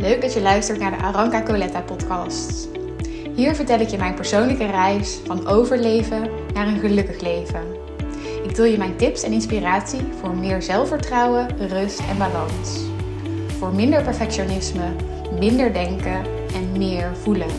Leuk 0.00 0.20
dat 0.20 0.32
je 0.34 0.40
luistert 0.40 0.78
naar 0.78 0.90
de 0.90 1.04
Aranka 1.04 1.42
Coletta 1.42 1.80
podcast. 1.80 2.68
Hier 3.34 3.54
vertel 3.54 3.80
ik 3.80 3.88
je 3.88 3.98
mijn 3.98 4.14
persoonlijke 4.14 4.66
reis 4.66 5.18
van 5.24 5.46
overleven 5.46 6.30
naar 6.54 6.66
een 6.66 6.78
gelukkig 6.78 7.20
leven. 7.20 7.62
Ik 8.44 8.54
deel 8.54 8.64
je 8.64 8.78
mijn 8.78 8.96
tips 8.96 9.22
en 9.22 9.32
inspiratie 9.32 10.00
voor 10.20 10.36
meer 10.36 10.62
zelfvertrouwen, 10.62 11.68
rust 11.68 12.00
en 12.00 12.18
balans. 12.18 12.80
Voor 13.58 13.74
minder 13.74 14.02
perfectionisme, 14.02 14.92
minder 15.38 15.72
denken 15.72 16.24
en 16.54 16.78
meer 16.78 17.16
voelen. 17.22 17.50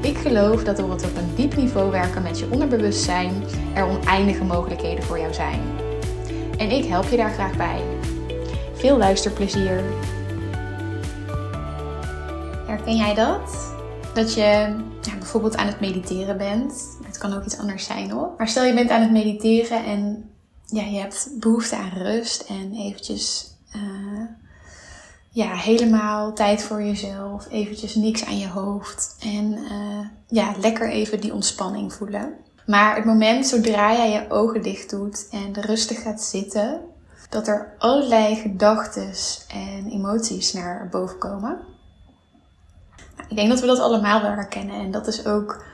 Ik 0.00 0.16
geloof 0.16 0.64
dat 0.64 0.76
door 0.76 0.90
het 0.90 1.04
op 1.04 1.16
een 1.16 1.34
diep 1.34 1.56
niveau 1.56 1.90
werken 1.90 2.22
met 2.22 2.38
je 2.38 2.48
onderbewustzijn 2.50 3.32
er 3.74 3.86
oneindige 3.86 4.44
mogelijkheden 4.44 5.04
voor 5.04 5.18
jou 5.18 5.34
zijn. 5.34 5.60
En 6.58 6.70
ik 6.70 6.84
help 6.84 7.08
je 7.08 7.16
daar 7.16 7.32
graag 7.32 7.56
bij. 7.56 7.80
Veel 8.74 8.96
luisterplezier! 8.96 9.82
Herken 12.72 12.96
jij 12.96 13.14
dat? 13.14 13.72
Dat 14.14 14.34
je 14.34 14.40
ja, 15.02 15.16
bijvoorbeeld 15.18 15.56
aan 15.56 15.66
het 15.66 15.80
mediteren 15.80 16.36
bent. 16.36 16.96
Het 17.04 17.18
kan 17.18 17.32
ook 17.34 17.44
iets 17.44 17.58
anders 17.58 17.84
zijn 17.84 18.10
hoor. 18.10 18.34
Maar 18.36 18.48
stel 18.48 18.64
je 18.64 18.74
bent 18.74 18.90
aan 18.90 19.02
het 19.02 19.10
mediteren 19.10 19.84
en 19.84 20.30
ja, 20.66 20.82
je 20.82 20.98
hebt 20.98 21.28
behoefte 21.40 21.76
aan 21.76 21.90
rust 21.94 22.40
en 22.40 22.72
eventjes 22.72 23.54
uh, 23.76 24.26
ja, 25.30 25.54
helemaal 25.54 26.32
tijd 26.32 26.62
voor 26.62 26.82
jezelf. 26.82 27.46
Eventjes 27.50 27.94
niks 27.94 28.24
aan 28.24 28.38
je 28.38 28.48
hoofd. 28.48 29.16
En 29.20 29.52
uh, 29.52 30.06
ja, 30.26 30.54
lekker 30.60 30.90
even 30.90 31.20
die 31.20 31.34
ontspanning 31.34 31.92
voelen. 31.92 32.34
Maar 32.66 32.96
het 32.96 33.04
moment 33.04 33.46
zodra 33.46 33.92
jij 33.92 34.10
je 34.10 34.30
ogen 34.30 34.62
dicht 34.62 34.90
doet 34.90 35.28
en 35.30 35.62
rustig 35.62 36.02
gaat 36.02 36.22
zitten, 36.22 36.80
dat 37.28 37.48
er 37.48 37.74
allerlei 37.78 38.36
gedachten 38.36 39.12
en 39.48 39.90
emoties 39.90 40.52
naar 40.52 40.88
boven 40.90 41.18
komen. 41.18 41.71
Ik 43.32 43.38
denk 43.38 43.50
dat 43.50 43.60
we 43.60 43.66
dat 43.66 43.78
allemaal 43.78 44.22
wel 44.22 44.30
herkennen. 44.30 44.74
En 44.74 44.90
dat 44.90 45.06
is 45.06 45.26
ook 45.26 45.64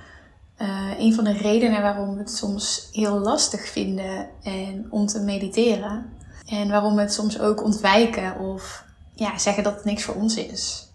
uh, 0.58 0.98
een 0.98 1.14
van 1.14 1.24
de 1.24 1.32
redenen 1.32 1.82
waarom 1.82 2.14
we 2.14 2.18
het 2.18 2.30
soms 2.30 2.88
heel 2.92 3.18
lastig 3.18 3.68
vinden 3.68 4.28
en 4.42 4.86
om 4.90 5.06
te 5.06 5.20
mediteren. 5.20 6.12
En 6.46 6.68
waarom 6.68 6.94
we 6.94 7.00
het 7.00 7.12
soms 7.12 7.40
ook 7.40 7.64
ontwijken 7.64 8.38
of 8.38 8.84
ja, 9.14 9.38
zeggen 9.38 9.62
dat 9.62 9.74
het 9.74 9.84
niks 9.84 10.02
voor 10.02 10.14
ons 10.14 10.36
is. 10.36 10.92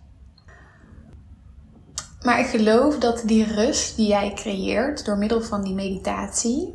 Maar 2.21 2.39
ik 2.39 2.45
geloof 2.45 2.97
dat 2.97 3.23
die 3.25 3.45
rust 3.53 3.95
die 3.95 4.07
jij 4.07 4.33
creëert 4.35 5.05
door 5.05 5.17
middel 5.17 5.41
van 5.41 5.63
die 5.63 5.73
meditatie, 5.73 6.73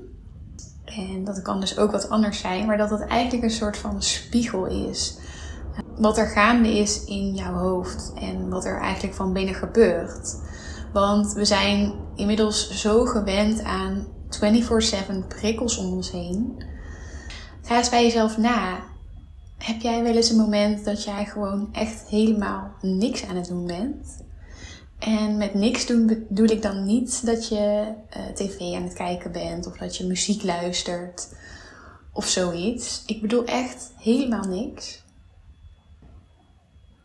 en 0.85 1.25
dat 1.25 1.43
kan 1.43 1.61
dus 1.61 1.79
ook 1.79 1.91
wat 1.91 2.09
anders 2.09 2.41
zijn, 2.41 2.67
maar 2.67 2.79
dat 2.79 2.91
het 2.91 3.07
eigenlijk 3.07 3.43
een 3.43 3.51
soort 3.51 3.77
van 3.77 4.03
spiegel 4.03 4.67
is. 4.67 5.19
Wat 5.99 6.19
er 6.19 6.27
gaande 6.27 6.79
is 6.79 7.05
in 7.05 7.35
jouw 7.35 7.55
hoofd 7.55 8.13
en 8.15 8.49
wat 8.49 8.65
er 8.65 8.81
eigenlijk 8.81 9.15
van 9.15 9.33
binnen 9.33 9.55
gebeurt. 9.55 10.37
Want 10.93 11.33
we 11.33 11.45
zijn 11.45 11.93
inmiddels 12.15 12.71
zo 12.71 13.05
gewend 13.05 13.63
aan 13.63 14.07
24/7 14.31 15.27
prikkels 15.29 15.77
om 15.77 15.93
ons 15.93 16.11
heen. 16.11 16.65
Ga 17.63 17.77
eens 17.77 17.89
bij 17.89 18.03
jezelf 18.03 18.39
na. 18.39 18.79
Heb 19.59 19.81
jij 19.81 20.03
wel 20.03 20.15
eens 20.15 20.31
een 20.31 20.37
moment 20.37 20.85
dat 20.85 21.05
jij 21.05 21.25
gewoon 21.25 21.69
echt 21.73 22.09
helemaal 22.09 22.71
niks 22.81 23.25
aan 23.25 23.37
het 23.37 23.49
doen 23.49 23.67
bent? 23.67 24.27
En 24.99 25.37
met 25.37 25.55
niks 25.55 25.87
doen 25.87 26.07
bedoel 26.07 26.49
ik 26.49 26.63
dan 26.63 26.85
niet 26.85 27.27
dat 27.27 27.49
je 27.49 27.95
uh, 28.17 28.35
tv 28.35 28.61
aan 28.61 28.83
het 28.83 28.95
kijken 28.95 29.33
bent 29.33 29.67
of 29.67 29.77
dat 29.77 29.97
je 29.97 30.07
muziek 30.07 30.43
luistert 30.43 31.29
of 32.13 32.27
zoiets. 32.27 33.03
Ik 33.07 33.21
bedoel 33.21 33.45
echt 33.45 33.93
helemaal 33.97 34.45
niks. 34.45 35.07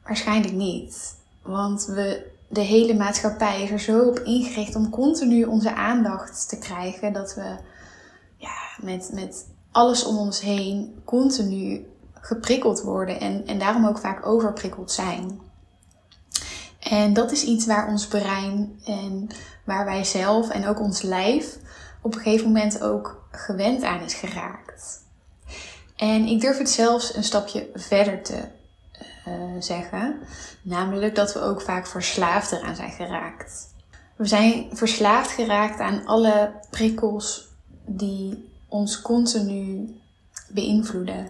Waarschijnlijk 0.04 0.54
niet. 0.54 1.16
Want 1.42 1.86
we, 1.86 2.32
de 2.48 2.62
hele 2.62 2.94
maatschappij 2.94 3.64
is 3.64 3.72
er 3.72 3.80
zo 3.80 4.08
op 4.08 4.20
ingericht 4.20 4.76
om 4.76 4.90
continu 4.90 5.44
onze 5.44 5.76
aandacht 5.76 6.50
te 6.50 6.58
krijgen 6.58 7.14
dat 7.14 7.36
we 7.36 7.56
ja, 8.38 8.56
met, 8.82 9.10
met 9.14 9.48
alles 9.72 10.06
om 10.06 10.18
ons 10.18 10.42
heen 10.42 11.02
continu 11.06 11.86
geprikkeld 12.14 12.82
worden 12.82 13.20
en, 13.20 13.48
en 13.48 13.60
daarom 13.60 13.88
ook 13.88 13.98
vaak 13.98 14.26
overprikkeld 14.26 14.92
zijn. 14.92 15.40
En 16.80 17.14
dat 17.14 17.32
is 17.32 17.44
iets 17.44 17.66
waar 17.66 17.88
ons 17.88 18.08
brein 18.08 18.80
en 18.86 19.28
waar 19.64 19.86
wij 19.86 20.04
zelf 20.04 20.50
en 20.50 20.68
ook 20.68 20.80
ons 20.80 21.02
lijf 21.02 21.58
op 22.02 22.16
een 22.16 22.22
gegeven 22.22 22.48
moment 22.48 22.82
ook 22.82 23.28
gewend 23.32 23.84
aan 23.84 24.02
is 24.02 24.14
geraakt. 24.14 25.02
En 25.96 26.26
ik 26.26 26.42
durf 26.42 26.58
het 26.58 26.70
zelfs 26.70 27.16
een 27.16 27.24
stapje 27.24 27.70
verder 27.74 28.24
te 28.24 28.44
uh, 29.28 29.34
zeggen, 29.60 30.20
namelijk 30.62 31.16
dat 31.16 31.34
we 31.34 31.40
ook 31.40 31.62
vaak 31.62 31.88
verslaafd 31.88 32.52
eraan 32.52 32.76
zijn 32.76 32.92
geraakt. 32.92 33.74
We 34.16 34.26
zijn 34.26 34.70
verslaafd 34.72 35.32
geraakt 35.32 35.80
aan 35.80 36.06
alle 36.06 36.52
prikkels 36.70 37.48
die 37.86 38.52
ons 38.68 39.02
continu 39.02 39.96
beïnvloeden 40.50 41.30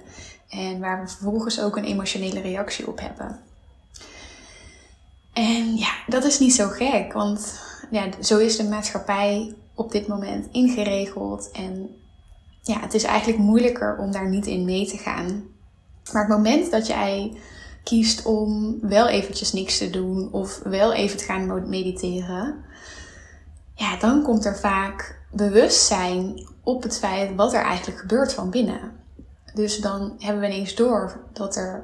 en 0.50 0.80
waar 0.80 1.02
we 1.02 1.08
vervolgens 1.08 1.62
ook 1.62 1.78
een 1.78 1.84
emotionele 1.84 2.42
reactie 2.42 2.88
op 2.88 3.00
hebben. 3.00 3.40
En 5.34 5.76
ja, 5.76 5.92
dat 6.08 6.24
is 6.24 6.40
niet 6.40 6.54
zo 6.54 6.68
gek, 6.68 7.14
want 7.14 7.60
ja, 7.92 8.08
zo 8.22 8.38
is 8.38 8.58
de 8.58 8.64
maatschappij 8.64 9.56
op 9.74 9.92
dit 9.92 10.08
moment 10.08 10.48
ingeregeld. 10.52 11.52
En 11.52 11.96
ja, 12.62 12.80
het 12.80 12.94
is 12.94 13.04
eigenlijk 13.04 13.40
moeilijker 13.40 13.98
om 13.98 14.12
daar 14.12 14.30
niet 14.30 14.46
in 14.46 14.66
mee 14.66 14.88
te 14.88 14.98
gaan. 14.98 15.44
Maar 16.12 16.22
het 16.22 16.38
moment 16.38 16.72
dat 16.72 16.88
jij 16.88 17.38
kiest 17.84 18.26
om 18.26 18.78
wel 18.82 19.08
eventjes 19.08 19.54
niks 19.54 19.78
te 19.78 19.90
doen 19.90 20.32
of 20.32 20.60
wel 20.64 20.94
even 20.94 21.18
te 21.18 21.24
gaan 21.24 21.70
mediteren, 21.70 22.64
ja, 23.76 23.98
dan 23.98 24.24
komt 24.24 24.46
er 24.46 24.58
vaak 24.58 25.22
bewustzijn 25.32 26.48
op 26.64 26.84
het 26.84 27.00
feit 27.00 27.36
wat 27.36 27.54
er 27.54 27.62
eigenlijk 27.62 28.00
gebeurt 28.00 28.34
van 28.34 28.50
binnen. 28.50 28.92
Dus 29.54 29.80
dan 29.80 30.16
hebben 30.20 30.42
we 30.42 30.48
ineens 30.48 30.76
door 30.76 31.20
dat 31.34 31.56
er 31.56 31.84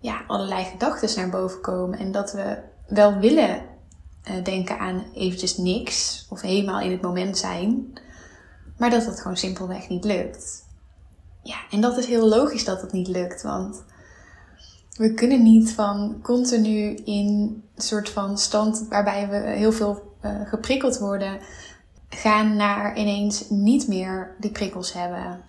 ja, 0.00 0.24
allerlei 0.26 0.64
gedachten 0.64 1.08
naar 1.16 1.30
boven 1.30 1.60
komen 1.60 1.98
en 1.98 2.12
dat 2.12 2.32
we 2.32 2.58
wel 2.86 3.18
willen 3.18 3.62
uh, 4.30 4.44
denken 4.44 4.78
aan 4.78 5.04
eventjes 5.14 5.56
niks 5.56 6.26
of 6.30 6.40
helemaal 6.40 6.80
in 6.80 6.90
het 6.90 7.02
moment 7.02 7.38
zijn, 7.38 7.92
maar 8.78 8.90
dat 8.90 9.04
het 9.04 9.20
gewoon 9.20 9.36
simpelweg 9.36 9.88
niet 9.88 10.04
lukt. 10.04 10.64
Ja, 11.42 11.56
en 11.70 11.80
dat 11.80 11.98
is 11.98 12.06
heel 12.06 12.28
logisch 12.28 12.64
dat 12.64 12.80
het 12.80 12.92
niet 12.92 13.08
lukt, 13.08 13.42
want 13.42 13.84
we 14.96 15.14
kunnen 15.14 15.42
niet 15.42 15.72
van 15.72 16.18
continu 16.22 16.94
in 16.94 17.62
een 17.74 17.82
soort 17.82 18.10
van 18.10 18.38
stand 18.38 18.86
waarbij 18.88 19.28
we 19.28 19.36
heel 19.36 19.72
veel 19.72 20.16
uh, 20.24 20.30
geprikkeld 20.44 20.98
worden, 20.98 21.38
gaan 22.08 22.56
naar 22.56 22.96
ineens 22.96 23.48
niet 23.48 23.88
meer 23.88 24.34
die 24.38 24.50
prikkels 24.50 24.92
hebben. 24.92 25.42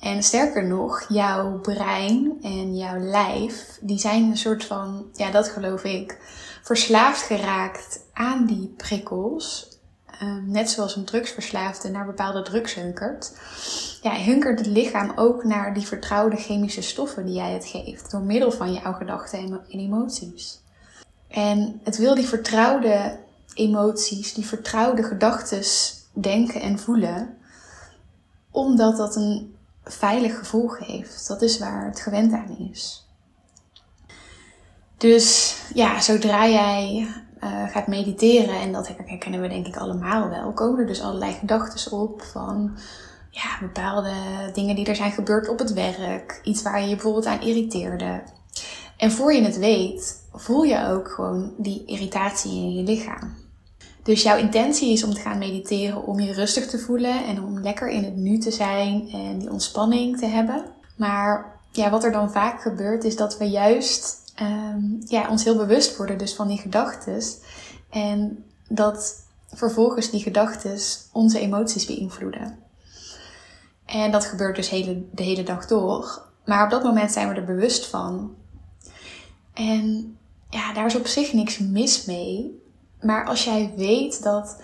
En 0.00 0.22
sterker 0.22 0.66
nog, 0.66 1.04
jouw 1.08 1.58
brein 1.58 2.38
en 2.42 2.76
jouw 2.76 2.98
lijf, 2.98 3.78
die 3.80 3.98
zijn 3.98 4.22
een 4.22 4.36
soort 4.36 4.64
van, 4.64 5.06
ja, 5.12 5.30
dat 5.30 5.48
geloof 5.48 5.84
ik, 5.84 6.18
verslaafd 6.62 7.22
geraakt 7.22 8.00
aan 8.12 8.46
die 8.46 8.74
prikkels. 8.76 9.71
Um, 10.22 10.50
net 10.50 10.70
zoals 10.70 10.96
een 10.96 11.04
drugsverslaafde 11.04 11.90
naar 11.90 12.06
bepaalde 12.06 12.42
drugs 12.42 12.74
hunkert. 12.74 13.32
Ja, 14.02 14.16
hunkert 14.16 14.58
het 14.58 14.68
lichaam 14.68 15.12
ook 15.16 15.44
naar 15.44 15.74
die 15.74 15.86
vertrouwde 15.86 16.36
chemische 16.36 16.82
stoffen 16.82 17.26
die 17.26 17.34
jij 17.34 17.52
het 17.52 17.66
geeft. 17.66 18.10
Door 18.10 18.20
middel 18.20 18.52
van 18.52 18.72
jouw 18.72 18.92
gedachten 18.92 19.38
en 19.38 19.64
emoties. 19.68 20.60
En 21.28 21.80
het 21.84 21.96
wil 21.96 22.14
die 22.14 22.26
vertrouwde 22.26 23.18
emoties, 23.54 24.34
die 24.34 24.46
vertrouwde 24.46 25.02
gedachten 25.02 25.62
denken 26.12 26.60
en 26.60 26.78
voelen. 26.78 27.36
Omdat 28.50 28.96
dat 28.96 29.16
een 29.16 29.56
veilig 29.84 30.38
gevoel 30.38 30.68
geeft. 30.68 31.28
Dat 31.28 31.42
is 31.42 31.58
waar 31.58 31.86
het 31.86 32.00
gewend 32.00 32.32
aan 32.32 32.70
is. 32.70 33.06
Dus 34.96 35.56
ja, 35.74 36.00
zodra 36.00 36.48
jij 36.48 37.08
uh, 37.44 37.68
gaat 37.68 37.86
mediteren, 37.86 38.60
en 38.60 38.72
dat 38.72 38.88
herkennen 39.06 39.40
we 39.40 39.48
denk 39.48 39.66
ik 39.66 39.76
allemaal 39.76 40.28
wel, 40.28 40.52
komen 40.52 40.80
er 40.80 40.86
dus 40.86 41.02
allerlei 41.02 41.32
gedachten 41.32 41.92
op 41.92 42.22
van 42.22 42.78
ja, 43.30 43.58
bepaalde 43.60 44.12
dingen 44.52 44.76
die 44.76 44.86
er 44.86 44.96
zijn 44.96 45.12
gebeurd 45.12 45.48
op 45.48 45.58
het 45.58 45.72
werk. 45.72 46.40
Iets 46.44 46.62
waar 46.62 46.80
je 46.80 46.88
je 46.88 46.94
bijvoorbeeld 46.94 47.26
aan 47.26 47.40
irriteerde. 47.40 48.22
En 48.96 49.12
voor 49.12 49.32
je 49.32 49.42
het 49.42 49.58
weet, 49.58 50.22
voel 50.32 50.62
je 50.62 50.88
ook 50.88 51.08
gewoon 51.08 51.52
die 51.56 51.84
irritatie 51.86 52.52
in 52.52 52.74
je 52.74 52.82
lichaam. 52.82 53.34
Dus 54.02 54.22
jouw 54.22 54.36
intentie 54.36 54.92
is 54.92 55.04
om 55.04 55.14
te 55.14 55.20
gaan 55.20 55.38
mediteren 55.38 56.06
om 56.06 56.20
je 56.20 56.32
rustig 56.32 56.66
te 56.66 56.78
voelen 56.78 57.24
en 57.24 57.42
om 57.42 57.60
lekker 57.60 57.88
in 57.88 58.04
het 58.04 58.16
nu 58.16 58.38
te 58.38 58.50
zijn 58.50 59.08
en 59.12 59.38
die 59.38 59.50
ontspanning 59.50 60.18
te 60.18 60.26
hebben. 60.26 60.64
Maar 60.96 61.60
ja, 61.70 61.90
wat 61.90 62.04
er 62.04 62.12
dan 62.12 62.30
vaak 62.30 62.60
gebeurt 62.60 63.04
is 63.04 63.16
dat 63.16 63.38
we 63.38 63.44
juist 63.44 64.21
um, 64.40 65.02
ja, 65.04 65.28
ons 65.28 65.44
heel 65.44 65.56
bewust 65.56 65.96
worden 65.96 66.18
dus 66.18 66.34
van 66.34 66.48
die 66.48 66.58
gedachten. 66.58 67.22
En 67.90 68.44
dat 68.68 69.26
vervolgens 69.52 70.10
die 70.10 70.22
gedachten 70.22 70.78
onze 71.12 71.40
emoties 71.40 71.86
beïnvloeden. 71.86 72.58
En 73.84 74.10
dat 74.10 74.24
gebeurt 74.24 74.56
dus 74.56 74.68
hele, 74.68 75.04
de 75.12 75.22
hele 75.22 75.42
dag 75.42 75.66
door. 75.66 76.22
Maar 76.44 76.64
op 76.64 76.70
dat 76.70 76.82
moment 76.82 77.12
zijn 77.12 77.28
we 77.28 77.34
er 77.34 77.44
bewust 77.44 77.86
van. 77.86 78.34
En 79.52 80.16
ja, 80.50 80.72
daar 80.72 80.86
is 80.86 80.96
op 80.96 81.06
zich 81.06 81.32
niks 81.32 81.58
mis 81.58 82.04
mee. 82.04 82.62
Maar 83.00 83.26
als 83.26 83.44
jij 83.44 83.72
weet 83.76 84.22
dat 84.22 84.60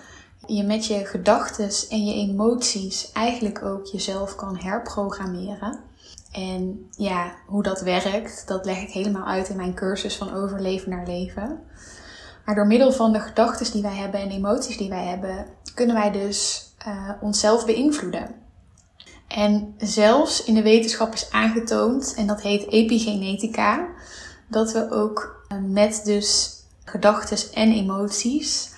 je 0.49 0.63
met 0.63 0.87
je 0.87 1.05
gedachten 1.05 1.71
en 1.91 2.05
je 2.05 2.15
emoties 2.15 3.13
eigenlijk 3.13 3.63
ook 3.65 3.87
jezelf 3.87 4.35
kan 4.35 4.59
herprogrammeren. 4.59 5.79
En 6.33 6.89
ja, 6.97 7.33
hoe 7.47 7.63
dat 7.63 7.81
werkt, 7.81 8.47
dat 8.47 8.65
leg 8.65 8.83
ik 8.83 8.91
helemaal 8.91 9.27
uit 9.27 9.49
in 9.49 9.57
mijn 9.57 9.75
cursus 9.75 10.17
van 10.17 10.35
overleven 10.35 10.91
naar 10.91 11.07
leven. 11.07 11.61
Maar 12.45 12.55
door 12.55 12.67
middel 12.67 12.93
van 12.93 13.13
de 13.13 13.21
gedachten 13.21 13.73
die 13.73 13.83
wij 13.83 13.97
hebben 13.97 14.21
en 14.21 14.31
emoties 14.31 14.77
die 14.77 14.89
wij 14.89 15.05
hebben, 15.05 15.47
kunnen 15.75 15.97
wij 15.97 16.11
dus 16.11 16.71
uh, 16.87 17.11
onszelf 17.21 17.67
beïnvloeden. 17.67 18.35
En 19.29 19.75
zelfs 19.79 20.45
in 20.45 20.55
de 20.55 20.63
wetenschap 20.63 21.13
is 21.13 21.31
aangetoond, 21.31 22.15
en 22.17 22.27
dat 22.27 22.43
heet 22.43 22.71
epigenetica, 22.71 23.89
dat 24.47 24.73
we 24.73 24.91
ook 24.91 25.45
uh, 25.53 25.59
met 25.63 26.01
dus 26.05 26.57
gedachten 26.85 27.53
en 27.55 27.73
emoties 27.73 28.77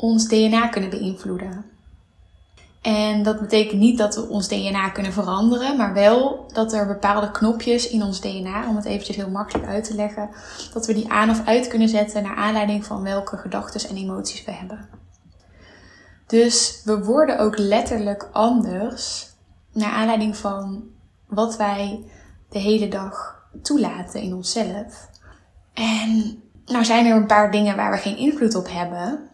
ons 0.00 0.28
DNA 0.28 0.68
kunnen 0.68 0.90
beïnvloeden. 0.90 1.64
En 2.82 3.22
dat 3.22 3.40
betekent 3.40 3.80
niet 3.80 3.98
dat 3.98 4.14
we 4.14 4.28
ons 4.28 4.48
DNA 4.48 4.88
kunnen 4.88 5.12
veranderen, 5.12 5.76
maar 5.76 5.92
wel 5.92 6.46
dat 6.52 6.72
er 6.72 6.86
bepaalde 6.86 7.30
knopjes 7.30 7.88
in 7.88 8.02
ons 8.02 8.20
DNA, 8.20 8.68
om 8.68 8.76
het 8.76 8.84
eventjes 8.84 9.16
heel 9.16 9.30
makkelijk 9.30 9.68
uit 9.68 9.84
te 9.84 9.94
leggen, 9.94 10.30
dat 10.72 10.86
we 10.86 10.94
die 10.94 11.10
aan 11.10 11.30
of 11.30 11.46
uit 11.46 11.68
kunnen 11.68 11.88
zetten 11.88 12.22
naar 12.22 12.36
aanleiding 12.36 12.84
van 12.84 13.02
welke 13.02 13.36
gedachten 13.36 13.88
en 13.88 13.96
emoties 13.96 14.44
we 14.44 14.52
hebben. 14.52 14.88
Dus 16.26 16.82
we 16.84 17.04
worden 17.04 17.38
ook 17.38 17.58
letterlijk 17.58 18.28
anders 18.32 19.28
naar 19.72 19.92
aanleiding 19.92 20.36
van 20.36 20.82
wat 21.26 21.56
wij 21.56 22.04
de 22.48 22.58
hele 22.58 22.88
dag 22.88 23.44
toelaten 23.62 24.20
in 24.20 24.34
onszelf. 24.34 25.08
En 25.74 26.42
nou 26.66 26.84
zijn 26.84 27.06
er 27.06 27.16
een 27.16 27.26
paar 27.26 27.50
dingen 27.50 27.76
waar 27.76 27.90
we 27.90 27.96
geen 27.96 28.16
invloed 28.16 28.54
op 28.54 28.68
hebben. 28.70 29.29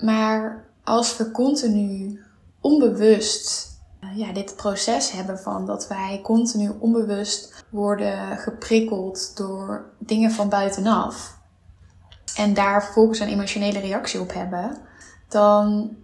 Maar 0.00 0.64
als 0.84 1.16
we 1.16 1.30
continu 1.30 2.20
onbewust 2.60 3.70
eh, 4.00 4.16
ja, 4.16 4.32
dit 4.32 4.56
proces 4.56 5.10
hebben 5.10 5.38
van 5.38 5.66
dat 5.66 5.88
wij 5.88 6.20
continu 6.22 6.72
onbewust 6.78 7.64
worden 7.70 8.38
geprikkeld 8.38 9.36
door 9.36 9.90
dingen 9.98 10.30
van 10.30 10.48
buitenaf. 10.48 11.38
En 12.36 12.54
daar 12.54 12.84
vervolgens 12.84 13.18
een 13.18 13.28
emotionele 13.28 13.78
reactie 13.78 14.20
op 14.20 14.32
hebben, 14.32 14.76
dan 15.28 15.96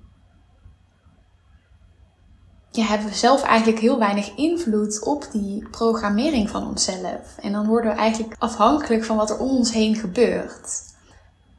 hebben 2.85 3.09
we 3.09 3.15
zelf 3.15 3.43
eigenlijk 3.43 3.79
heel 3.79 3.99
weinig 3.99 4.35
invloed 4.35 5.03
op 5.03 5.29
die 5.33 5.69
programmering 5.69 6.51
van 6.51 6.67
onszelf. 6.67 7.37
En 7.41 7.53
dan 7.53 7.67
worden 7.67 7.91
we 7.91 7.97
eigenlijk 7.97 8.35
afhankelijk 8.39 9.05
van 9.05 9.17
wat 9.17 9.31
er 9.31 9.39
om 9.39 9.49
ons 9.49 9.73
heen 9.73 9.95
gebeurt. 9.95 10.83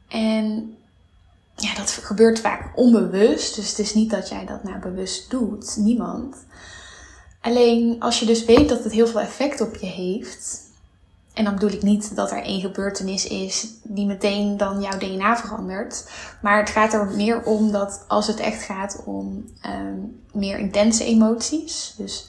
En 0.08 0.76
ja, 1.58 1.74
dat 1.74 1.90
gebeurt 1.90 2.40
vaak 2.40 2.72
onbewust. 2.74 3.54
Dus 3.54 3.68
het 3.68 3.78
is 3.78 3.94
niet 3.94 4.10
dat 4.10 4.28
jij 4.28 4.46
dat 4.46 4.64
nou 4.64 4.78
bewust 4.78 5.30
doet. 5.30 5.76
Niemand. 5.76 6.36
Alleen 7.40 7.96
als 7.98 8.20
je 8.20 8.26
dus 8.26 8.44
weet 8.44 8.68
dat 8.68 8.84
het 8.84 8.92
heel 8.92 9.06
veel 9.06 9.20
effect 9.20 9.60
op 9.60 9.76
je 9.76 9.86
heeft. 9.86 10.66
En 11.34 11.44
dan 11.44 11.54
bedoel 11.54 11.70
ik 11.70 11.82
niet 11.82 12.16
dat 12.16 12.30
er 12.30 12.42
één 12.42 12.60
gebeurtenis 12.60 13.26
is 13.26 13.66
die 13.82 14.06
meteen 14.06 14.56
dan 14.56 14.80
jouw 14.80 14.98
DNA 14.98 15.36
verandert. 15.36 16.10
Maar 16.42 16.58
het 16.58 16.70
gaat 16.70 16.92
er 16.92 17.06
meer 17.06 17.42
om 17.42 17.72
dat 17.72 18.04
als 18.08 18.26
het 18.26 18.40
echt 18.40 18.62
gaat 18.62 19.02
om 19.04 19.44
um, 19.66 20.20
meer 20.32 20.58
intense 20.58 21.04
emoties. 21.04 21.94
Dus 21.96 22.28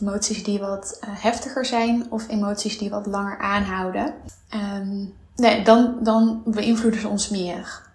emoties 0.00 0.44
die 0.44 0.58
wat 0.58 0.98
uh, 1.00 1.10
heftiger 1.12 1.64
zijn 1.64 2.06
of 2.10 2.28
emoties 2.28 2.78
die 2.78 2.90
wat 2.90 3.06
langer 3.06 3.38
aanhouden. 3.38 4.14
Um, 4.54 5.14
nee, 5.36 5.64
dan, 5.64 5.98
dan 6.02 6.42
beïnvloeden 6.44 7.00
ze 7.00 7.08
ons 7.08 7.28
meer. 7.28 7.87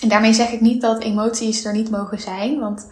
En 0.00 0.08
daarmee 0.08 0.32
zeg 0.32 0.52
ik 0.52 0.60
niet 0.60 0.80
dat 0.80 1.02
emoties 1.02 1.64
er 1.64 1.72
niet 1.72 1.90
mogen 1.90 2.20
zijn, 2.20 2.58
want 2.58 2.86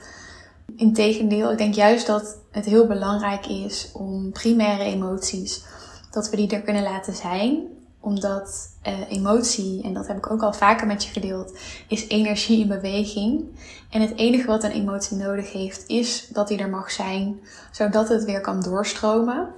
integendeel, 0.77 1.53
ik 1.53 1.59
denk 1.59 1.75
juist 1.75 2.07
dat 2.07 2.37
het 2.51 2.65
heel 2.65 2.87
belangrijk 2.87 3.47
is 3.47 3.91
om 3.93 4.33
primaire 4.33 4.85
emoties, 4.85 5.65
dat 6.11 6.31
we 6.31 6.37
die 6.37 6.51
er 6.51 6.63
kunnen 6.63 6.83
laten 6.83 7.15
zijn. 7.15 7.75
Omdat 8.01 8.69
uh, 8.87 8.93
emotie, 9.09 9.83
en 9.83 9.95
dat 9.95 10.07
heb 10.07 10.17
ik 10.17 10.31
ook 10.31 10.43
al 10.43 10.53
vaker 10.53 10.87
met 10.87 11.05
je 11.05 11.13
gedeeld, 11.13 11.59
is 11.89 12.09
energie 12.09 12.61
in 12.61 12.69
beweging. 12.69 13.45
En 13.91 14.01
het 14.01 14.17
enige 14.17 14.47
wat 14.47 14.65
een 14.65 14.71
emotie 14.71 15.17
nodig 15.17 15.53
heeft, 15.53 15.85
is 15.87 16.29
dat 16.33 16.49
die 16.49 16.59
er 16.59 16.69
mag 16.69 16.91
zijn, 16.91 17.41
zodat 17.71 18.09
het 18.09 18.25
weer 18.25 18.41
kan 18.41 18.63
doorstromen. 18.63 19.49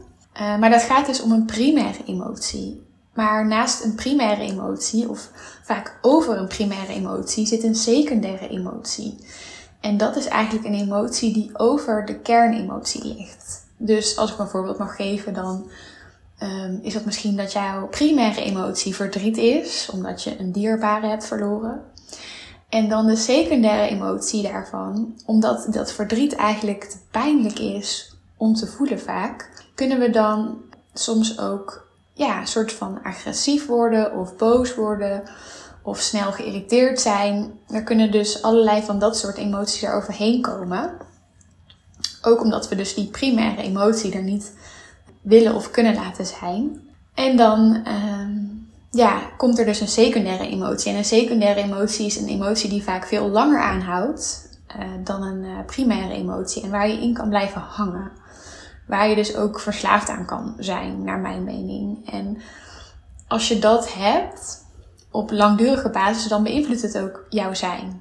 Uh, 0.41 0.59
maar 0.59 0.71
dat 0.71 0.83
gaat 0.83 1.07
dus 1.07 1.23
om 1.23 1.33
een 1.33 1.45
primaire 1.45 2.05
emotie. 2.07 2.88
Maar 3.19 3.47
naast 3.47 3.85
een 3.85 3.95
primaire 3.95 4.43
emotie, 4.43 5.09
of 5.09 5.31
vaak 5.63 5.99
over 6.03 6.37
een 6.37 6.47
primaire 6.47 6.93
emotie, 6.93 7.47
zit 7.47 7.63
een 7.63 7.75
secundaire 7.75 8.49
emotie. 8.49 9.19
En 9.81 9.97
dat 9.97 10.17
is 10.17 10.27
eigenlijk 10.27 10.67
een 10.67 10.81
emotie 10.81 11.33
die 11.33 11.51
over 11.59 12.07
de 12.07 12.19
kernemotie 12.19 13.05
ligt. 13.05 13.67
Dus 13.77 14.17
als 14.17 14.33
ik 14.33 14.39
een 14.39 14.49
voorbeeld 14.49 14.79
mag 14.79 14.97
geven, 14.97 15.35
dan 15.35 15.71
um, 16.43 16.79
is 16.83 16.95
het 16.95 17.05
misschien 17.05 17.37
dat 17.37 17.53
jouw 17.53 17.89
primaire 17.89 18.43
emotie 18.43 18.95
verdriet 18.95 19.37
is, 19.37 19.91
omdat 19.93 20.23
je 20.23 20.41
een 20.41 20.53
dierbare 20.53 21.07
hebt 21.07 21.27
verloren. 21.27 21.83
En 22.69 22.89
dan 22.89 23.07
de 23.07 23.17
secundaire 23.17 23.89
emotie 23.89 24.43
daarvan, 24.43 25.15
omdat 25.27 25.67
dat 25.71 25.93
verdriet 25.93 26.35
eigenlijk 26.35 26.85
te 26.85 26.99
pijnlijk 27.11 27.59
is 27.59 28.17
om 28.37 28.55
te 28.55 28.67
voelen 28.67 29.01
vaak, 29.01 29.51
kunnen 29.75 29.99
we 29.99 30.11
dan 30.11 30.59
soms 30.95 31.39
ook 31.39 31.88
ja, 32.19 32.41
een 32.41 32.47
soort 32.47 32.73
van 32.73 33.03
agressief 33.03 33.67
worden 33.67 34.17
of 34.17 34.37
boos 34.37 34.75
worden 34.75 35.23
of 35.83 35.99
snel 36.01 36.33
geïrriteerd 36.33 37.01
zijn. 37.01 37.59
Er 37.69 37.83
kunnen 37.83 38.11
dus 38.11 38.43
allerlei 38.43 38.83
van 38.83 38.99
dat 38.99 39.17
soort 39.17 39.37
emoties 39.37 39.83
er 39.83 39.95
overheen 39.95 40.43
komen. 40.43 40.91
Ook 42.23 42.41
omdat 42.41 42.69
we 42.69 42.75
dus 42.75 42.95
die 42.95 43.07
primaire 43.07 43.63
emotie 43.63 44.13
er 44.13 44.23
niet 44.23 44.53
willen 45.21 45.55
of 45.55 45.71
kunnen 45.71 45.95
laten 45.95 46.27
zijn. 46.27 46.81
En 47.15 47.37
dan 47.37 47.83
uh, 47.87 48.29
ja, 48.91 49.21
komt 49.37 49.59
er 49.59 49.65
dus 49.65 49.81
een 49.81 49.89
secundaire 49.89 50.49
emotie. 50.49 50.91
En 50.91 50.99
een 50.99 51.05
secundaire 51.05 51.63
emotie 51.63 52.07
is 52.07 52.17
een 52.17 52.29
emotie 52.29 52.71
die 52.71 52.83
vaak 52.83 53.07
veel 53.07 53.29
langer 53.29 53.61
aanhoudt 53.61 54.49
uh, 54.77 54.85
dan 55.05 55.23
een 55.23 55.45
uh, 55.45 55.59
primaire 55.67 56.15
emotie. 56.15 56.63
En 56.63 56.71
waar 56.71 56.89
je 56.89 57.03
in 57.03 57.15
kan 57.15 57.29
blijven 57.29 57.61
hangen. 57.61 58.11
Waar 58.89 59.09
je 59.09 59.15
dus 59.15 59.37
ook 59.37 59.61
verslaafd 59.61 60.09
aan 60.09 60.25
kan 60.25 60.55
zijn, 60.59 61.05
naar 61.05 61.19
mijn 61.19 61.45
mening. 61.45 62.11
En 62.11 62.39
als 63.29 63.49
je 63.49 63.59
dat 63.59 63.93
hebt 63.93 64.65
op 65.11 65.31
langdurige 65.31 65.91
basis, 65.91 66.29
dan 66.29 66.43
beïnvloedt 66.43 66.83
het 66.83 66.99
ook 66.99 67.27
jouw 67.29 67.55
zijn. 67.55 68.01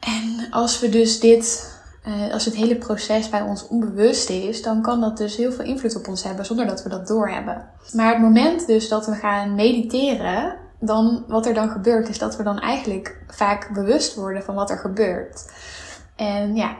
En 0.00 0.46
als 0.50 0.80
we 0.80 0.88
dus 0.88 1.20
dit, 1.20 1.74
uh, 2.06 2.32
als 2.32 2.44
het 2.44 2.54
hele 2.54 2.76
proces 2.76 3.28
bij 3.28 3.40
ons 3.40 3.66
onbewust 3.66 4.30
is, 4.30 4.62
dan 4.62 4.82
kan 4.82 5.00
dat 5.00 5.16
dus 5.16 5.36
heel 5.36 5.52
veel 5.52 5.64
invloed 5.64 5.96
op 5.96 6.08
ons 6.08 6.22
hebben 6.22 6.46
zonder 6.46 6.66
dat 6.66 6.82
we 6.82 6.88
dat 6.88 7.06
doorhebben. 7.06 7.68
Maar 7.92 8.12
het 8.12 8.22
moment 8.22 8.66
dus 8.66 8.88
dat 8.88 9.06
we 9.06 9.14
gaan 9.14 9.54
mediteren, 9.54 10.56
dan 10.80 11.24
wat 11.28 11.46
er 11.46 11.54
dan 11.54 11.70
gebeurt, 11.70 12.08
is 12.08 12.18
dat 12.18 12.36
we 12.36 12.42
dan 12.42 12.58
eigenlijk 12.58 13.22
vaak 13.26 13.70
bewust 13.72 14.14
worden 14.14 14.42
van 14.42 14.54
wat 14.54 14.70
er 14.70 14.78
gebeurt. 14.78 15.50
En 16.16 16.54
ja, 16.54 16.76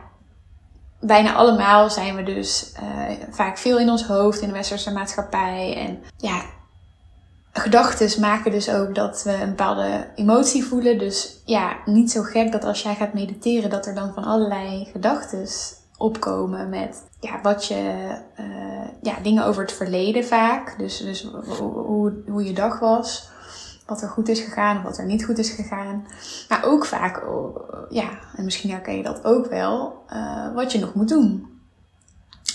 bijna 1.01 1.35
allemaal 1.35 1.91
zijn 1.91 2.17
we 2.17 2.23
dus 2.23 2.73
uh, 2.83 3.17
vaak 3.31 3.59
veel 3.59 3.79
in 3.79 3.91
ons 3.91 4.05
hoofd 4.07 4.41
in 4.41 4.49
de 4.49 4.55
westerse 4.55 4.93
maatschappij. 4.93 5.77
En 5.77 6.03
ja, 6.17 6.43
gedachten 7.53 8.21
maken 8.21 8.51
dus 8.51 8.71
ook 8.71 8.95
dat 8.95 9.23
we 9.23 9.33
een 9.33 9.49
bepaalde 9.49 10.07
emotie 10.15 10.65
voelen. 10.65 10.99
Dus 10.99 11.41
ja, 11.45 11.77
niet 11.85 12.11
zo 12.11 12.23
gek 12.23 12.53
dat 12.53 12.65
als 12.65 12.83
jij 12.83 12.95
gaat 12.95 13.13
mediteren, 13.13 13.71
dat 13.71 13.87
er 13.87 13.95
dan 13.95 14.13
van 14.15 14.25
allerlei 14.25 14.89
gedachten 14.93 15.47
opkomen 15.97 16.69
met 16.69 17.03
ja, 17.21 17.41
wat 17.43 17.67
je, 17.67 18.15
uh, 18.41 18.89
ja, 19.03 19.15
dingen 19.23 19.45
over 19.45 19.63
het 19.63 19.73
verleden 19.73 20.25
vaak. 20.25 20.79
Dus, 20.79 20.99
dus 20.99 21.31
hoe, 21.59 22.13
hoe 22.29 22.45
je 22.45 22.53
dag 22.53 22.79
was 22.79 23.30
wat 23.91 24.03
er 24.03 24.09
goed 24.09 24.29
is 24.29 24.41
gegaan 24.41 24.77
of 24.77 24.83
wat 24.83 24.99
er 24.99 25.05
niet 25.05 25.25
goed 25.25 25.39
is 25.39 25.51
gegaan. 25.51 26.07
Maar 26.49 26.65
ook 26.65 26.87
vaak, 26.87 27.29
oh, 27.29 27.57
ja, 27.89 28.09
en 28.37 28.45
misschien 28.45 28.71
herken 28.71 28.97
je 28.97 29.03
dat 29.03 29.25
ook 29.25 29.47
wel, 29.47 30.05
uh, 30.13 30.55
wat 30.55 30.73
je 30.73 30.79
nog 30.79 30.95
moet 30.95 31.09
doen. 31.09 31.49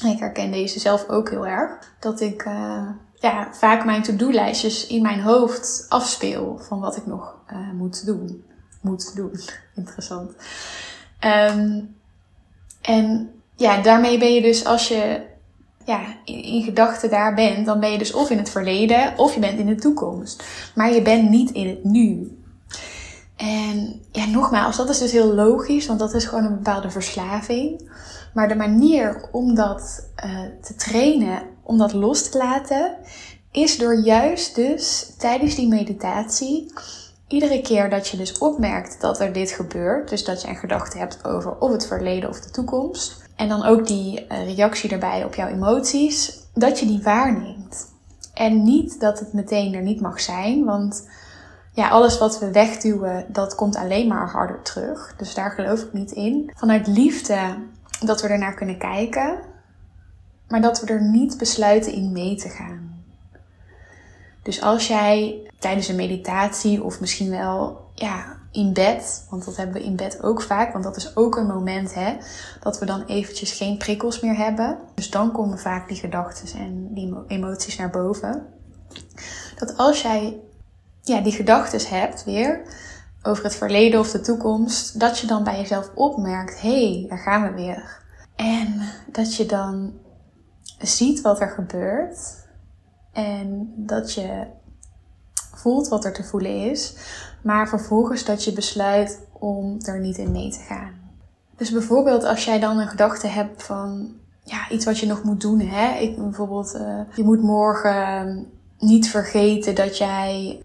En 0.02 0.10
ik 0.10 0.20
herken 0.20 0.52
deze 0.52 0.80
zelf 0.80 1.10
ook 1.10 1.30
heel 1.30 1.48
erg. 1.48 1.94
Dat 2.00 2.22
ik 2.22 2.46
uh, 2.46 2.90
ja, 3.16 3.54
vaak 3.54 3.86
mijn 3.86 4.04
to-do-lijstjes 4.04 4.88
in 4.88 5.02
mijn 5.02 5.22
hoofd 5.22 5.86
afspeel 5.90 6.58
van 6.62 6.80
wat 6.80 6.98
ik 6.98 7.06
nog 7.06 7.36
uh, 7.54 7.72
moet 7.72 8.06
doen. 8.06 8.46
Moet 8.82 9.16
doen. 9.16 9.40
Interessant. 9.76 10.32
Um, 11.20 11.96
en 12.82 13.34
ja, 13.56 13.82
daarmee 13.82 14.20
ben 14.20 14.34
je 14.34 14.42
dus 14.42 14.66
als 14.66 14.88
je 14.88 15.34
ja, 15.86 16.02
in, 16.26 16.44
in 16.44 16.64
gedachten 16.64 17.10
daar 17.10 17.34
bent, 17.34 17.66
dan 17.66 17.80
ben 17.80 17.92
je 17.92 17.98
dus 17.98 18.14
of 18.14 18.30
in 18.30 18.38
het 18.38 18.50
verleden 18.50 19.14
of 19.18 19.34
je 19.34 19.40
bent 19.40 19.60
in 19.60 19.66
de 19.66 19.76
toekomst. 19.76 20.44
Maar 20.76 20.94
je 20.94 21.02
bent 21.02 21.30
niet 21.30 21.52
in 21.52 21.68
het 21.68 21.84
nu. 21.84 22.38
En 23.36 24.02
ja, 24.12 24.26
nogmaals, 24.26 24.78
dat 24.78 24.90
is 24.90 24.98
dus 24.98 25.12
heel 25.12 25.34
logisch, 25.34 25.86
want 25.86 26.00
dat 26.00 26.14
is 26.14 26.26
gewoon 26.26 26.46
een 26.46 26.56
bepaalde 26.56 26.90
verslaving. 26.90 27.92
Maar 28.34 28.48
de 28.48 28.56
manier 28.56 29.30
om 29.32 29.56
dat 29.56 30.10
uh, 30.26 30.40
te 30.62 30.76
trainen, 30.76 31.42
om 31.64 31.78
dat 31.78 31.94
los 31.94 32.30
te 32.30 32.38
laten, 32.38 32.98
is 33.52 33.78
door 33.78 33.96
juist 33.96 34.56
dus 34.56 35.14
tijdens 35.18 35.56
die 35.56 35.68
meditatie 35.68 36.74
iedere 37.28 37.62
keer 37.62 37.90
dat 37.90 38.08
je 38.08 38.18
dus 38.18 38.38
opmerkt 38.38 39.02
dat 39.02 39.20
er 39.20 39.34
dit 39.34 39.52
gebeurt, 39.52 40.10
dus 40.10 40.24
dat 40.24 40.42
je 40.42 40.48
een 40.48 40.56
gedachte 40.56 40.98
hebt 40.98 41.26
over 41.26 41.58
of 41.60 41.72
het 41.72 41.88
verleden 41.88 42.30
of 42.30 42.40
de 42.40 42.50
toekomst, 42.50 43.25
en 43.36 43.48
dan 43.48 43.64
ook 43.64 43.88
die 43.88 44.28
eh, 44.28 44.56
reactie 44.56 44.90
erbij 44.90 45.24
op 45.24 45.36
jouw 45.36 45.48
emoties, 45.48 46.40
dat 46.54 46.80
je 46.80 46.86
die 46.86 47.04
waarneemt. 47.04 47.94
En 48.34 48.64
niet 48.64 49.00
dat 49.00 49.20
het 49.20 49.34
meteen 49.34 49.74
er 49.74 49.82
niet 49.82 50.02
mag 50.02 50.22
zijn, 50.22 50.66
want 50.66 51.08
ja, 51.72 51.90
alles 51.90 52.18
wat 52.18 52.40
we 52.40 52.52
wegduwen, 52.52 53.26
dat 53.28 53.56
komt 53.56 53.76
alleen 53.76 54.08
maar 54.08 54.30
harder 54.30 54.62
terug. 54.62 55.14
Dus 55.18 55.34
daar 55.34 55.52
geloof 55.52 55.82
ik 55.82 55.94
niet 55.94 56.12
in. 56.12 56.52
Vanuit 56.56 56.88
liefde 56.88 57.56
dat 58.06 58.22
we 58.22 58.28
ernaar 58.28 58.54
kunnen 58.54 58.78
kijken, 58.78 59.40
maar 60.48 60.62
dat 60.62 60.82
we 60.82 60.88
er 60.88 61.02
niet 61.02 61.38
besluiten 61.38 61.94
in 61.94 62.12
mee 62.12 62.36
te 62.36 62.50
gaan. 62.50 63.04
Dus 64.44 64.62
als 64.62 64.88
jij 64.88 65.40
tijdens 65.60 65.88
een 65.88 65.96
meditatie 65.96 66.84
of 66.84 67.00
misschien 67.00 67.30
wel 67.30 67.90
ja, 67.94 68.38
in 68.56 68.74
bed, 68.74 69.26
want 69.30 69.46
dat 69.46 69.56
hebben 69.56 69.76
we 69.76 69.84
in 69.84 69.96
bed 69.96 70.24
ook 70.24 70.42
vaak, 70.42 70.72
want 70.72 70.84
dat 70.84 70.96
is 70.96 71.16
ook 71.16 71.36
een 71.36 71.48
moment 71.48 71.94
hè, 71.94 72.18
dat 72.60 72.80
we 72.80 72.86
dan 72.86 73.06
eventjes 73.06 73.52
geen 73.52 73.78
prikkels 73.78 74.20
meer 74.20 74.38
hebben. 74.38 74.78
Dus 74.96 75.10
dan 75.10 75.32
komen 75.32 75.60
vaak 75.60 75.88
die 75.88 75.98
gedachten 75.98 76.60
en 76.60 76.94
die 76.94 77.16
emoties 77.28 77.78
naar 77.78 77.90
boven. 77.90 78.46
Dat 79.56 79.78
als 79.78 80.02
jij 80.02 80.40
ja, 81.02 81.22
die 81.22 81.32
gedachten 81.32 81.98
hebt 81.98 82.24
weer 82.24 82.62
over 83.24 83.44
het 83.44 83.56
verleden 83.56 84.00
of 84.00 84.12
de 84.12 84.22
toekomst, 84.22 85.00
dat 85.00 85.20
je 85.20 85.28
dan 85.28 85.44
bij 85.44 85.58
jezelf 85.58 85.92
opmerkt: 85.96 86.62
hé, 86.62 86.92
hey, 86.92 87.06
daar 87.10 87.18
gaan 87.18 87.42
we 87.42 87.54
weer. 87.54 88.04
En 88.36 88.82
dat 89.12 89.36
je 89.36 89.46
dan 89.46 89.94
ziet 90.80 91.22
wat 91.22 91.40
er 91.40 91.50
gebeurt 91.50 92.48
en 93.12 93.74
dat 93.76 94.14
je 94.14 94.48
voelt 95.56 95.88
wat 95.88 96.06
er 96.06 96.14
te 96.14 96.24
voelen 96.24 96.72
is, 96.72 96.96
maar 97.44 97.70
vervolgens 97.70 98.26
dat 98.26 98.44
je 98.44 98.54
besluit 98.54 99.20
om 99.32 99.78
er 99.82 100.00
niet 100.00 100.18
in 100.18 100.32
mee 100.32 100.52
te 100.52 100.60
gaan. 100.60 101.04
Dus 101.58 101.72
bijvoorbeeld 101.72 102.24
als 102.24 102.46
jij 102.46 102.60
dan 102.60 102.80
een 102.80 102.88
gedachte 102.88 103.28
hebt 103.28 103.64
van 103.64 104.16
ja, 104.44 104.70
iets 104.70 104.86
wat 104.86 105.00
je 105.00 105.06
nog 105.06 105.24
moet 105.24 105.42
doen. 105.42 105.60
Hè? 105.60 105.98
Ik, 105.98 106.18
bijvoorbeeld, 106.18 106.76
uh, 106.76 107.00
je 107.16 107.24
moet 107.24 107.42
morgen 107.42 108.48
niet 108.80 109.10
vergeten 109.10 109.76
dat 109.76 109.98
jij 109.98 110.64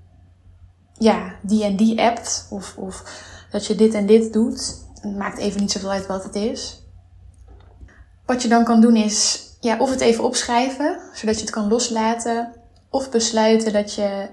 ja, 0.98 1.34
die 1.42 1.64
en 1.64 1.76
die 1.76 2.02
appt. 2.02 2.46
Of, 2.50 2.76
of 2.76 3.04
dat 3.50 3.66
je 3.66 3.74
dit 3.74 3.94
en 3.94 4.06
dit 4.06 4.32
doet. 4.32 4.84
Het 5.00 5.16
maakt 5.16 5.38
even 5.38 5.60
niet 5.60 5.72
zoveel 5.72 5.90
uit 5.90 6.06
wat 6.06 6.24
het 6.24 6.34
is. 6.34 6.84
Wat 8.26 8.42
je 8.42 8.48
dan 8.48 8.64
kan 8.64 8.80
doen 8.80 8.96
is 8.96 9.48
ja, 9.60 9.78
of 9.78 9.90
het 9.90 10.00
even 10.00 10.24
opschrijven, 10.24 11.00
zodat 11.12 11.34
je 11.34 11.40
het 11.40 11.50
kan 11.50 11.68
loslaten. 11.68 12.52
Of 12.90 13.10
besluiten 13.10 13.72
dat 13.72 13.94
je 13.94 14.28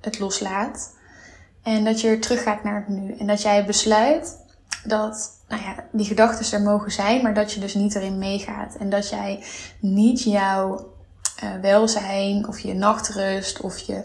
het 0.00 0.18
loslaat. 0.18 0.96
En 1.62 1.84
dat 1.84 2.00
je 2.00 2.18
teruggaat 2.18 2.64
naar 2.64 2.84
het 2.86 2.88
nu. 2.88 3.16
En 3.18 3.26
dat 3.26 3.42
jij 3.42 3.66
besluit 3.66 4.36
dat 4.84 5.30
nou 5.48 5.62
ja, 5.62 5.84
die 5.92 6.06
gedachten 6.06 6.58
er 6.58 6.64
mogen 6.64 6.92
zijn, 6.92 7.22
maar 7.22 7.34
dat 7.34 7.52
je 7.52 7.60
dus 7.60 7.74
niet 7.74 7.94
erin 7.94 8.18
meegaat. 8.18 8.74
En 8.74 8.90
dat 8.90 9.08
jij 9.08 9.44
niet 9.80 10.22
jouw 10.22 10.92
uh, 11.44 11.50
welzijn 11.60 12.48
of 12.48 12.58
je 12.58 12.74
nachtrust 12.74 13.60
of 13.60 13.78
je 13.78 14.04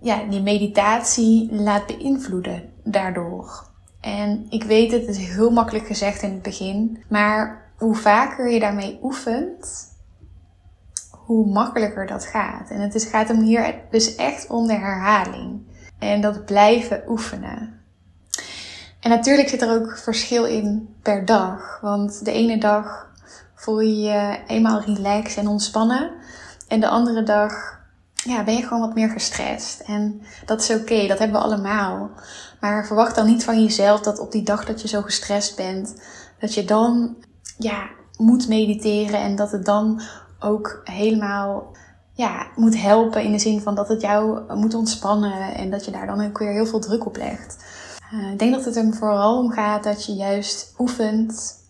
ja, 0.00 0.24
die 0.24 0.42
meditatie 0.42 1.52
laat 1.52 1.86
beïnvloeden 1.86 2.72
daardoor. 2.84 3.70
En 4.00 4.46
ik 4.50 4.64
weet 4.64 4.92
het, 4.92 5.06
het 5.06 5.16
is 5.16 5.26
heel 5.26 5.50
makkelijk 5.50 5.86
gezegd 5.86 6.22
in 6.22 6.32
het 6.32 6.42
begin, 6.42 7.04
maar 7.08 7.70
hoe 7.76 7.94
vaker 7.94 8.50
je 8.50 8.60
daarmee 8.60 8.98
oefent, 9.02 9.91
hoe 11.24 11.52
makkelijker 11.52 12.06
dat 12.06 12.24
gaat. 12.24 12.70
En 12.70 12.80
het 12.80 12.94
is, 12.94 13.04
gaat 13.04 13.28
hem 13.28 13.40
hier 13.40 13.74
dus 13.90 14.14
echt 14.14 14.46
om 14.46 14.66
de 14.66 14.74
herhaling. 14.74 15.60
En 15.98 16.20
dat 16.20 16.44
blijven 16.44 17.02
oefenen. 17.08 17.80
En 19.00 19.10
natuurlijk 19.10 19.48
zit 19.48 19.62
er 19.62 19.70
ook 19.80 19.98
verschil 19.98 20.44
in 20.44 20.96
per 21.02 21.24
dag. 21.24 21.78
Want 21.80 22.24
de 22.24 22.32
ene 22.32 22.58
dag 22.58 23.10
voel 23.54 23.80
je 23.80 23.96
je 23.96 24.38
eenmaal 24.46 24.80
relaxed 24.80 25.36
en 25.36 25.48
ontspannen. 25.48 26.10
En 26.68 26.80
de 26.80 26.88
andere 26.88 27.22
dag 27.22 27.80
ja, 28.14 28.44
ben 28.44 28.54
je 28.54 28.62
gewoon 28.62 28.80
wat 28.80 28.94
meer 28.94 29.08
gestrest. 29.08 29.80
En 29.80 30.22
dat 30.46 30.60
is 30.60 30.70
oké, 30.70 31.06
dat 31.06 31.18
hebben 31.18 31.40
we 31.40 31.46
allemaal. 31.46 32.10
Maar 32.60 32.86
verwacht 32.86 33.14
dan 33.14 33.26
niet 33.26 33.44
van 33.44 33.62
jezelf 33.62 34.00
dat 34.00 34.18
op 34.18 34.32
die 34.32 34.42
dag 34.42 34.64
dat 34.64 34.82
je 34.82 34.88
zo 34.88 35.02
gestrest 35.02 35.56
bent, 35.56 35.94
dat 36.38 36.54
je 36.54 36.64
dan 36.64 37.16
ja, 37.58 37.88
moet 38.18 38.48
mediteren 38.48 39.20
en 39.20 39.36
dat 39.36 39.52
het 39.52 39.64
dan 39.64 40.00
ook 40.42 40.80
helemaal 40.84 41.76
ja, 42.12 42.46
moet 42.56 42.80
helpen 42.80 43.22
in 43.22 43.32
de 43.32 43.38
zin 43.38 43.60
van 43.60 43.74
dat 43.74 43.88
het 43.88 44.00
jou 44.00 44.54
moet 44.54 44.74
ontspannen 44.74 45.54
en 45.54 45.70
dat 45.70 45.84
je 45.84 45.90
daar 45.90 46.06
dan 46.06 46.24
ook 46.24 46.38
weer 46.38 46.52
heel 46.52 46.66
veel 46.66 46.80
druk 46.80 47.06
op 47.06 47.16
legt. 47.16 47.64
Uh, 48.14 48.32
ik 48.32 48.38
denk 48.38 48.54
dat 48.54 48.64
het 48.64 48.76
er 48.76 48.94
vooral 48.94 49.38
om 49.38 49.50
gaat 49.50 49.84
dat 49.84 50.04
je 50.04 50.12
juist 50.12 50.74
oefent 50.78 51.60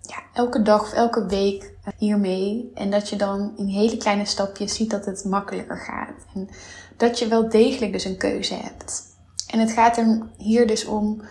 ja, 0.00 0.22
elke 0.32 0.62
dag 0.62 0.82
of 0.82 0.92
elke 0.92 1.26
week 1.26 1.74
hiermee. 1.98 2.70
En 2.74 2.90
dat 2.90 3.08
je 3.08 3.16
dan 3.16 3.52
in 3.56 3.66
hele 3.66 3.96
kleine 3.96 4.24
stapjes 4.24 4.74
ziet 4.74 4.90
dat 4.90 5.06
het 5.06 5.24
makkelijker 5.24 5.78
gaat. 5.78 6.24
En 6.34 6.48
dat 6.96 7.18
je 7.18 7.28
wel 7.28 7.48
degelijk 7.48 7.92
dus 7.92 8.04
een 8.04 8.16
keuze 8.16 8.54
hebt. 8.54 9.02
En 9.46 9.58
het 9.58 9.70
gaat 9.70 9.96
er 9.96 10.26
hier 10.36 10.66
dus 10.66 10.84
om, 10.84 11.22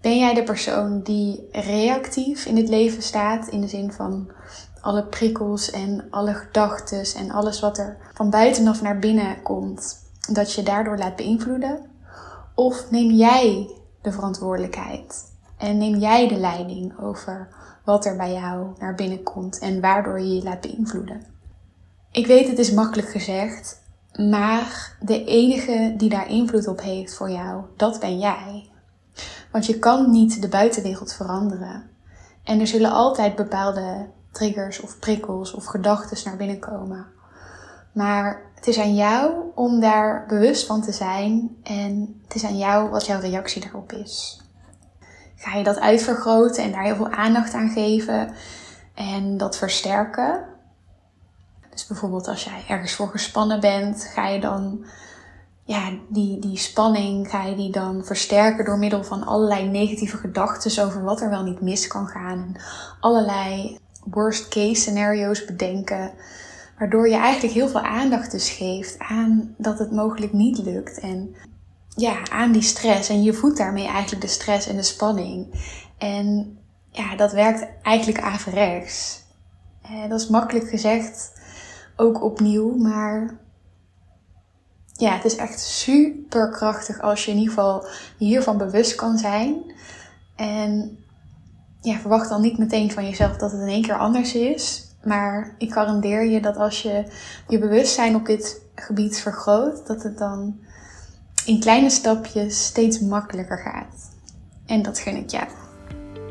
ben 0.00 0.18
jij 0.18 0.34
de 0.34 0.42
persoon 0.42 1.02
die 1.02 1.48
reactief 1.52 2.46
in 2.46 2.56
het 2.56 2.68
leven 2.68 3.02
staat? 3.02 3.48
In 3.48 3.60
de 3.60 3.68
zin 3.68 3.92
van 3.92 4.30
alle 4.80 5.04
prikkels 5.04 5.70
en 5.70 6.04
alle 6.10 6.34
gedachten 6.34 7.04
en 7.16 7.30
alles 7.30 7.60
wat 7.60 7.78
er 7.78 7.96
van 8.14 8.30
buitenaf 8.30 8.82
naar 8.82 8.98
binnen 8.98 9.42
komt, 9.42 9.98
dat 10.32 10.52
je 10.52 10.62
daardoor 10.62 10.98
laat 10.98 11.16
beïnvloeden? 11.16 11.90
Of 12.54 12.90
neem 12.90 13.10
jij 13.10 13.70
de 14.02 14.12
verantwoordelijkheid 14.12 15.32
en 15.58 15.78
neem 15.78 15.96
jij 15.96 16.28
de 16.28 16.36
leiding 16.36 16.98
over 17.00 17.48
wat 17.84 18.04
er 18.04 18.16
bij 18.16 18.32
jou 18.32 18.66
naar 18.78 18.94
binnen 18.94 19.22
komt 19.22 19.58
en 19.58 19.80
waardoor 19.80 20.20
je 20.20 20.34
je 20.34 20.42
laat 20.42 20.60
beïnvloeden. 20.60 21.26
Ik 22.12 22.26
weet, 22.26 22.48
het 22.48 22.58
is 22.58 22.72
makkelijk 22.72 23.08
gezegd, 23.08 23.82
maar 24.16 24.96
de 25.00 25.24
enige 25.24 25.94
die 25.96 26.08
daar 26.08 26.30
invloed 26.30 26.68
op 26.68 26.80
heeft 26.80 27.14
voor 27.14 27.30
jou, 27.30 27.64
dat 27.76 28.00
ben 28.00 28.18
jij. 28.18 28.70
Want 29.52 29.66
je 29.66 29.78
kan 29.78 30.10
niet 30.10 30.42
de 30.42 30.48
buitenwereld 30.48 31.12
veranderen. 31.12 31.90
En 32.44 32.60
er 32.60 32.66
zullen 32.66 32.90
altijd 32.90 33.36
bepaalde 33.36 34.10
triggers 34.30 34.80
of 34.80 34.98
prikkels 34.98 35.54
of 35.54 35.64
gedachten 35.64 36.18
naar 36.24 36.36
binnen 36.36 36.58
komen. 36.58 37.06
Maar 37.92 38.42
het 38.54 38.66
is 38.66 38.78
aan 38.78 38.94
jou 38.94 39.34
om 39.54 39.80
daar 39.80 40.26
bewust 40.28 40.66
van 40.66 40.82
te 40.82 40.92
zijn 40.92 41.56
en 41.62 42.20
het 42.24 42.34
is 42.34 42.44
aan 42.44 42.58
jou 42.58 42.90
wat 42.90 43.06
jouw 43.06 43.20
reactie 43.20 43.62
daarop 43.62 43.92
is 43.92 44.40
ga 45.40 45.56
je 45.56 45.64
dat 45.64 45.80
uitvergroten 45.80 46.64
en 46.64 46.72
daar 46.72 46.82
heel 46.82 46.96
veel 46.96 47.10
aandacht 47.10 47.54
aan 47.54 47.70
geven 47.70 48.34
en 48.94 49.36
dat 49.36 49.56
versterken. 49.56 50.44
Dus 51.70 51.86
bijvoorbeeld 51.86 52.28
als 52.28 52.44
jij 52.44 52.64
ergens 52.68 52.94
voor 52.94 53.08
gespannen 53.08 53.60
bent, 53.60 54.10
ga 54.14 54.28
je 54.28 54.40
dan 54.40 54.84
ja, 55.64 55.92
die, 56.08 56.38
die 56.38 56.58
spanning 56.58 57.30
ga 57.30 57.42
je 57.42 57.56
die 57.56 57.72
dan 57.72 58.04
versterken 58.04 58.64
door 58.64 58.78
middel 58.78 59.04
van 59.04 59.26
allerlei 59.26 59.68
negatieve 59.68 60.16
gedachten 60.16 60.84
over 60.84 61.02
wat 61.02 61.20
er 61.20 61.30
wel 61.30 61.42
niet 61.42 61.60
mis 61.60 61.86
kan 61.86 62.06
gaan. 62.06 62.38
En 62.38 62.60
allerlei 63.00 63.78
worst 64.04 64.48
case 64.48 64.80
scenario's 64.80 65.44
bedenken. 65.44 66.12
Waardoor 66.78 67.08
je 67.08 67.16
eigenlijk 67.16 67.54
heel 67.54 67.68
veel 67.68 67.80
aandacht 67.80 68.30
dus 68.30 68.50
geeft 68.50 68.98
aan 68.98 69.54
dat 69.58 69.78
het 69.78 69.92
mogelijk 69.92 70.32
niet 70.32 70.58
lukt. 70.58 70.98
En 70.98 71.34
ja, 71.96 72.28
aan 72.30 72.52
die 72.52 72.62
stress. 72.62 73.08
En 73.08 73.22
je 73.22 73.32
voedt 73.32 73.56
daarmee 73.56 73.86
eigenlijk 73.86 74.22
de 74.22 74.28
stress 74.28 74.66
en 74.66 74.76
de 74.76 74.82
spanning. 74.82 75.46
En 75.98 76.58
ja, 76.90 77.16
dat 77.16 77.32
werkt 77.32 77.66
eigenlijk 77.82 78.20
averechts. 78.20 79.22
Eh, 79.82 80.08
dat 80.08 80.20
is 80.20 80.28
makkelijk 80.28 80.68
gezegd, 80.68 81.32
ook 81.96 82.22
opnieuw, 82.22 82.76
maar 82.76 83.38
ja, 84.92 85.14
het 85.14 85.24
is 85.24 85.36
echt 85.36 85.60
super 85.60 86.50
krachtig 86.50 87.00
als 87.00 87.24
je 87.24 87.30
in 87.30 87.36
ieder 87.38 87.54
geval 87.54 87.86
hiervan 88.18 88.58
bewust 88.58 88.94
kan 88.94 89.18
zijn. 89.18 89.74
En 90.36 90.98
ja, 91.80 91.98
verwacht 91.98 92.28
dan 92.28 92.40
niet 92.40 92.58
meteen 92.58 92.90
van 92.90 93.04
jezelf 93.04 93.36
dat 93.36 93.52
het 93.52 93.60
in 93.60 93.68
één 93.68 93.82
keer 93.82 93.98
anders 93.98 94.34
is. 94.34 94.88
Maar 95.04 95.54
ik 95.58 95.72
garandeer 95.72 96.24
je 96.24 96.40
dat 96.40 96.56
als 96.56 96.82
je 96.82 97.04
je 97.48 97.58
bewustzijn 97.58 98.14
op 98.14 98.26
dit 98.26 98.62
gebied 98.74 99.20
vergroot, 99.20 99.86
dat 99.86 100.02
het 100.02 100.18
dan 100.18 100.58
in 101.44 101.60
kleine 101.60 101.90
stapjes 101.90 102.64
steeds 102.64 103.00
makkelijker 103.00 103.58
gaat. 103.58 104.10
En 104.66 104.82
dat 104.82 104.98
gun 104.98 105.16
ik 105.16 105.30
jou. 105.30 105.46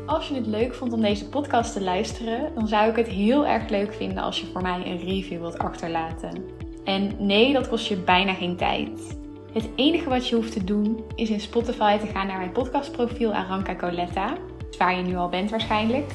Als 0.06 0.28
je 0.28 0.34
het 0.34 0.46
leuk 0.46 0.74
vond 0.74 0.92
om 0.92 1.00
deze 1.00 1.28
podcast 1.28 1.72
te 1.72 1.80
luisteren, 1.80 2.54
dan 2.54 2.68
zou 2.68 2.90
ik 2.90 2.96
het 2.96 3.06
heel 3.06 3.46
erg 3.46 3.68
leuk 3.68 3.94
vinden 3.94 4.22
als 4.22 4.40
je 4.40 4.46
voor 4.52 4.62
mij 4.62 4.86
een 4.86 4.98
review 4.98 5.40
wilt 5.40 5.58
achterlaten. 5.58 6.44
En 6.84 7.26
nee, 7.26 7.52
dat 7.52 7.68
kost 7.68 7.86
je 7.86 7.96
bijna 7.96 8.34
geen 8.34 8.56
tijd. 8.56 9.16
Het 9.52 9.68
enige 9.76 10.08
wat 10.08 10.28
je 10.28 10.34
hoeft 10.34 10.52
te 10.52 10.64
doen 10.64 11.04
is 11.14 11.30
in 11.30 11.40
Spotify 11.40 11.98
te 11.98 12.06
gaan 12.06 12.26
naar 12.26 12.38
mijn 12.38 12.52
podcastprofiel 12.52 13.32
Aranka 13.32 13.76
Coletta, 13.76 14.36
waar 14.76 14.96
je 14.96 15.02
nu 15.02 15.16
al 15.16 15.28
bent 15.28 15.50
waarschijnlijk. 15.50 16.12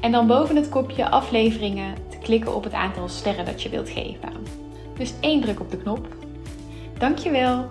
En 0.00 0.12
dan 0.12 0.26
boven 0.26 0.56
het 0.56 0.68
kopje 0.68 1.08
afleveringen 1.08 1.94
te 2.08 2.18
klikken 2.18 2.54
op 2.54 2.64
het 2.64 2.72
aantal 2.72 3.08
sterren 3.08 3.44
dat 3.44 3.62
je 3.62 3.68
wilt 3.68 3.90
geven. 3.90 4.32
Dus 4.98 5.14
één 5.20 5.40
druk 5.40 5.60
op 5.60 5.70
de 5.70 5.76
knop. 5.76 6.08
Dankjewel 6.98 7.68